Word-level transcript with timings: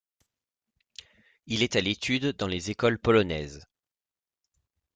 Il 1.45 1.61
est 1.61 1.75
à 1.75 1.79
l'étude 1.81 2.35
dans 2.35 2.47
les 2.47 2.71
écoles 2.71 2.97
polonaises. 2.97 3.67